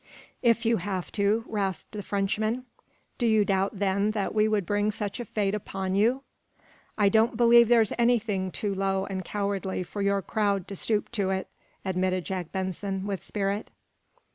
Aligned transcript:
"If 0.41 0.65
you 0.65 0.77
have 0.77 1.11
to?" 1.11 1.43
rasped 1.47 1.91
the 1.91 2.01
Frenchman. 2.01 2.65
"Do 3.19 3.27
you 3.27 3.45
doubt, 3.45 3.77
then, 3.77 4.09
that 4.17 4.33
we 4.33 4.47
would 4.47 4.65
bring 4.65 4.89
such 4.89 5.19
a 5.19 5.25
fate 5.25 5.53
upon 5.53 5.93
you?" 5.93 6.23
"I 6.97 7.07
don't 7.07 7.37
believe 7.37 7.67
there's 7.67 7.93
anything 7.99 8.49
too 8.49 8.73
low 8.73 9.05
and 9.05 9.23
cowardly 9.23 9.83
for 9.83 10.01
your 10.01 10.23
crowd 10.23 10.67
to 10.69 10.75
stoop 10.75 11.11
to 11.11 11.29
it," 11.29 11.49
admitted 11.85 12.25
Jack 12.25 12.51
Benson, 12.51 13.05
with 13.05 13.21
spirit. 13.21 13.69